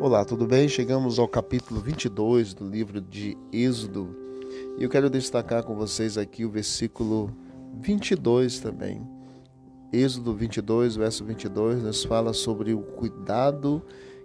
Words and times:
Olá, 0.00 0.24
tudo 0.24 0.46
bem? 0.46 0.66
Chegamos 0.66 1.18
ao 1.18 1.28
capítulo 1.28 1.78
22 1.78 2.54
do 2.54 2.66
livro 2.66 3.02
de 3.02 3.36
Êxodo 3.52 4.16
e 4.78 4.82
eu 4.82 4.88
quero 4.88 5.10
destacar 5.10 5.62
com 5.62 5.74
vocês 5.74 6.16
aqui 6.16 6.42
o 6.42 6.48
versículo 6.48 7.30
22 7.82 8.60
também. 8.60 9.06
Êxodo 9.92 10.32
22, 10.32 10.96
verso 10.96 11.22
22, 11.22 11.82
nos 11.82 12.02
fala 12.02 12.32
sobre 12.32 12.72
o 12.72 12.80
cuidado 12.80 13.82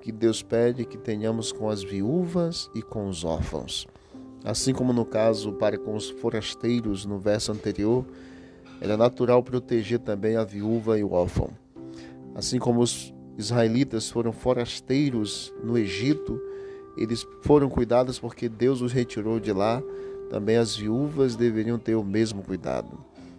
que 0.00 0.10
Deus 0.10 0.42
pede 0.42 0.86
que 0.86 0.96
tenhamos 0.96 1.52
com 1.52 1.68
as 1.68 1.82
viúvas 1.82 2.70
e 2.74 2.80
com 2.80 3.06
os 3.06 3.22
órfãos. 3.22 3.86
Assim 4.42 4.72
como 4.72 4.94
no 4.94 5.04
caso 5.04 5.52
para 5.52 5.76
com 5.76 5.94
os 5.94 6.08
forasteiros 6.08 7.04
no 7.04 7.18
verso 7.18 7.52
anterior, 7.52 8.06
era 8.80 8.96
natural 8.96 9.42
proteger 9.42 9.98
também 9.98 10.34
a 10.34 10.44
viúva 10.44 10.98
e 10.98 11.04
o 11.04 11.12
órfão. 11.12 11.50
Assim 12.34 12.58
como 12.58 12.80
os 12.80 13.12
israelitas 13.38 14.10
foram 14.10 14.32
forasteiros 14.32 15.54
no 15.62 15.78
Egito, 15.78 16.40
eles 16.96 17.24
foram 17.42 17.70
cuidados 17.70 18.18
porque 18.18 18.48
Deus 18.48 18.82
os 18.82 18.92
retirou 18.92 19.38
de 19.38 19.52
lá, 19.52 19.80
também 20.28 20.56
as 20.56 20.74
viúvas 20.74 21.36
deveriam 21.36 21.78
ter 21.78 21.94
o 21.94 22.02
mesmo 22.02 22.42
cuidado. 22.42 22.98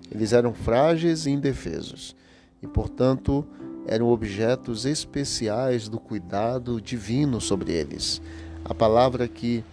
Eles 0.09 0.31
eram 0.31 0.54
frágeis 0.54 1.26
e 1.26 1.31
indefesos 1.31 2.16
e, 2.63 2.67
portanto, 2.67 3.45
eram 3.85 4.07
objetos 4.07 4.85
especiais 4.85 5.90
do 5.90 5.99
cuidado 5.99 6.79
divino 6.79 7.41
sobre 7.41 7.73
eles. 7.73 8.21
A 8.63 8.73
palavra 8.73 9.27
que 9.27 9.63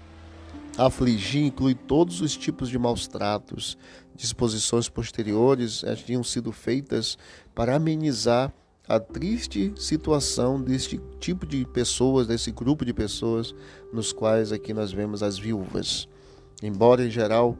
afligir 0.76 1.44
inclui 1.44 1.74
todos 1.74 2.20
os 2.20 2.36
tipos 2.36 2.68
de 2.68 2.78
maus 2.78 3.06
tratos, 3.06 3.78
disposições 4.14 4.88
posteriores 4.88 5.84
tinham 6.04 6.24
sido 6.24 6.50
feitas 6.50 7.16
para 7.54 7.76
amenizar 7.76 8.52
a 8.88 9.00
triste 9.00 9.72
situação 9.76 10.60
deste 10.60 11.00
tipo 11.18 11.44
de 11.44 11.64
pessoas, 11.66 12.26
desse 12.26 12.52
grupo 12.52 12.84
de 12.84 12.92
pessoas, 12.92 13.54
nos 13.92 14.12
quais 14.12 14.52
aqui 14.52 14.72
nós 14.72 14.92
vemos 14.92 15.22
as 15.22 15.38
viúvas. 15.38 16.08
Embora 16.62 17.04
em 17.04 17.10
geral 17.10 17.56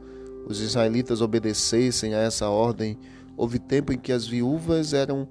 os 0.47 0.61
israelitas 0.61 1.19
obedecessem 1.19 2.13
a 2.13 2.19
essa 2.19 2.49
ordem, 2.49 2.97
houve 3.35 3.59
tempo 3.59 3.91
em 3.91 3.97
que 3.97 4.13
as 4.13 4.25
viúvas 4.25 4.93
eram 4.93 5.27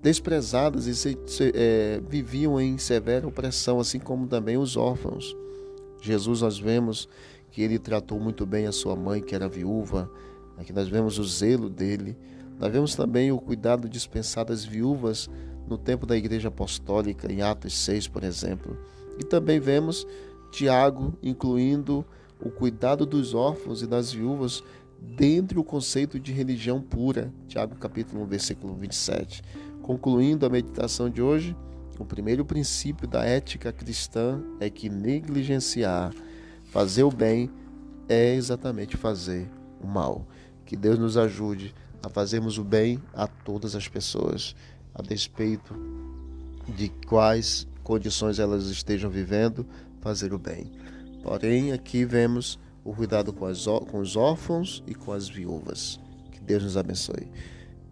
desprezadas 0.00 0.86
e 0.86 0.94
se, 0.94 1.18
se, 1.26 1.50
é, 1.54 2.00
viviam 2.08 2.60
em 2.60 2.78
severa 2.78 3.26
opressão, 3.26 3.80
assim 3.80 3.98
como 3.98 4.28
também 4.28 4.56
os 4.56 4.76
órfãos. 4.76 5.34
Jesus, 6.00 6.42
nós 6.42 6.58
vemos 6.58 7.08
que 7.50 7.62
ele 7.62 7.78
tratou 7.78 8.20
muito 8.20 8.44
bem 8.44 8.66
a 8.66 8.72
sua 8.72 8.94
mãe, 8.94 9.22
que 9.22 9.34
era 9.34 9.48
viúva, 9.48 10.10
aqui 10.58 10.72
nós 10.72 10.88
vemos 10.88 11.18
o 11.18 11.24
zelo 11.24 11.68
dele. 11.70 12.16
Nós 12.58 12.72
vemos 12.72 12.94
também 12.94 13.32
o 13.32 13.38
cuidado 13.38 13.88
dispensado 13.88 14.52
às 14.52 14.64
viúvas 14.64 15.28
no 15.68 15.78
tempo 15.78 16.06
da 16.06 16.16
Igreja 16.16 16.48
Apostólica, 16.48 17.30
em 17.32 17.42
Atos 17.42 17.76
6, 17.78 18.08
por 18.08 18.22
exemplo. 18.22 18.76
E 19.18 19.24
também 19.24 19.58
vemos 19.58 20.06
Tiago 20.50 21.18
incluindo 21.22 22.04
o 22.40 22.50
cuidado 22.50 23.06
dos 23.06 23.34
órfãos 23.34 23.82
e 23.82 23.86
das 23.86 24.12
viúvas 24.12 24.62
dentro 25.00 25.56
do 25.56 25.64
conceito 25.64 26.18
de 26.18 26.32
religião 26.32 26.80
pura. 26.80 27.32
Tiago 27.48 27.74
capítulo 27.76 28.22
1, 28.22 28.26
versículo 28.26 28.74
27. 28.74 29.42
Concluindo 29.82 30.46
a 30.46 30.50
meditação 30.50 31.10
de 31.10 31.20
hoje, 31.20 31.56
o 31.98 32.04
primeiro 32.04 32.44
princípio 32.44 33.06
da 33.06 33.24
ética 33.24 33.72
cristã 33.72 34.42
é 34.58 34.68
que 34.68 34.88
negligenciar, 34.88 36.12
fazer 36.64 37.04
o 37.04 37.10
bem, 37.10 37.50
é 38.08 38.34
exatamente 38.34 38.96
fazer 38.96 39.48
o 39.80 39.86
mal. 39.86 40.26
Que 40.64 40.76
Deus 40.76 40.98
nos 40.98 41.16
ajude 41.16 41.74
a 42.04 42.08
fazermos 42.08 42.58
o 42.58 42.64
bem 42.64 43.02
a 43.14 43.26
todas 43.26 43.74
as 43.74 43.88
pessoas, 43.88 44.54
a 44.94 45.02
despeito 45.02 45.74
de 46.76 46.88
quais 47.06 47.66
condições 47.82 48.38
elas 48.38 48.66
estejam 48.66 49.10
vivendo, 49.10 49.66
fazer 50.00 50.32
o 50.32 50.38
bem. 50.38 50.70
Porém, 51.22 51.72
aqui 51.72 52.04
vemos 52.04 52.58
o 52.84 52.94
cuidado 52.94 53.32
com, 53.32 53.46
as, 53.46 53.64
com 53.64 53.98
os 53.98 54.16
órfãos 54.16 54.82
e 54.86 54.94
com 54.94 55.12
as 55.12 55.28
viúvas. 55.28 55.98
Que 56.30 56.40
Deus 56.40 56.62
nos 56.62 56.76
abençoe. 56.76 57.28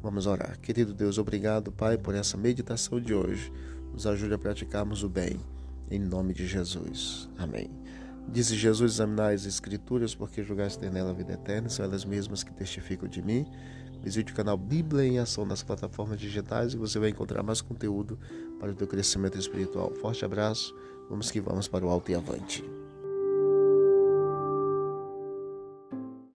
Vamos 0.03 0.26
orar. 0.26 0.59
Querido 0.60 0.92
Deus, 0.92 1.16
obrigado, 1.16 1.72
Pai, 1.72 1.97
por 1.97 2.15
essa 2.15 2.36
meditação 2.36 3.00
de 3.00 3.15
hoje. 3.15 3.50
Nos 3.92 4.06
ajude 4.06 4.34
a 4.34 4.38
praticarmos 4.38 5.03
o 5.03 5.09
bem. 5.09 5.41
Em 5.91 5.98
nome 5.98 6.34
de 6.34 6.47
Jesus. 6.47 7.28
Amém. 7.38 7.70
Disse 8.28 8.56
Jesus: 8.56 8.94
examinar 8.94 9.33
as 9.33 9.47
Escrituras, 9.47 10.15
porque 10.15 10.43
julgaste 10.43 10.78
ter 10.78 10.91
nela 10.91 11.10
a 11.10 11.15
vida 11.15 11.33
eterna, 11.33 11.69
são 11.69 11.84
elas 11.84 12.05
mesmas 12.05 12.43
que 12.43 12.53
testificam 12.53 13.09
de 13.09 13.22
mim. 13.22 13.47
Visite 14.03 14.33
o 14.33 14.34
canal 14.37 14.56
Bíblia 14.56 15.05
em 15.05 15.19
Ação 15.19 15.44
nas 15.44 15.62
plataformas 15.62 16.19
digitais 16.19 16.75
e 16.75 16.77
você 16.77 16.99
vai 16.99 17.10
encontrar 17.10 17.43
mais 17.43 17.60
conteúdo 17.60 18.19
para 18.59 18.72
o 18.72 18.75
teu 18.75 18.87
crescimento 18.87 19.38
espiritual. 19.38 19.93
Forte 20.00 20.25
abraço, 20.25 20.75
vamos 21.09 21.31
que 21.31 21.41
vamos 21.41 21.69
para 21.69 21.87
o 21.87 21.88
alto 21.88 22.10
e 22.10 22.15
avante. 22.15 22.81